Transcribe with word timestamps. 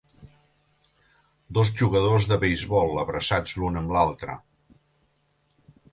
Dos 1.57 1.73
jugadors 1.83 2.27
de 2.31 2.39
beisbol 2.45 2.97
abraçats 3.05 3.55
l'un 3.61 3.81
amb 3.83 3.97
l'altre. 3.97 4.41